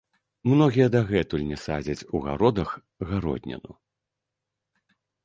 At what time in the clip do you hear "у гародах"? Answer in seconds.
2.15-2.69